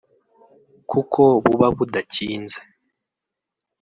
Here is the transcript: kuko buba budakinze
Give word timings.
kuko 0.89 1.21
buba 1.45 1.67
budakinze 1.77 2.59